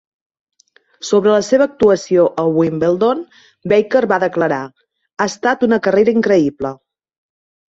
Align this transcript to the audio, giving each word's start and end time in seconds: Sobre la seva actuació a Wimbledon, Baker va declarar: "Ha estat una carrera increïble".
Sobre 1.09 1.33
la 1.33 1.41
seva 1.49 1.67
actuació 1.71 2.23
a 2.43 2.47
Wimbledon, 2.59 3.21
Baker 3.75 4.01
va 4.13 4.19
declarar: 4.27 4.61
"Ha 5.19 5.29
estat 5.35 5.67
una 5.69 5.81
carrera 5.89 6.17
increïble". 6.23 6.75